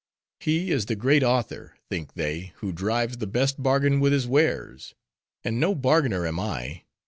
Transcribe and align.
He 0.39 0.71
is 0.71 0.87
the 0.87 0.95
great 0.95 1.21
author, 1.21 1.75
think 1.87 2.15
they, 2.15 2.53
who 2.55 2.71
drives 2.71 3.17
the 3.17 3.27
best 3.27 3.61
bargain 3.61 3.99
with 3.99 4.13
his 4.13 4.27
wares: 4.27 4.95
and 5.43 5.59
no 5.59 5.75
bargainer 5.75 6.25
am 6.25 6.39
I. 6.39 6.85